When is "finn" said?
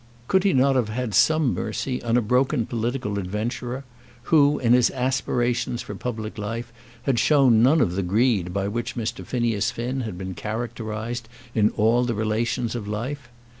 9.69-10.01